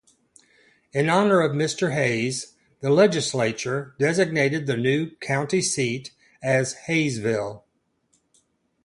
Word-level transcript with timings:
In 0.93 1.09
honor 1.11 1.41
of 1.41 1.51
Mr. 1.51 1.93
Hayes, 1.93 2.55
the 2.79 2.89
legislature 2.89 3.93
designated 3.99 4.65
the 4.65 4.75
new 4.75 5.11
county 5.17 5.61
seat 5.61 6.09
as 6.41 6.73
Hayesville. 6.87 7.63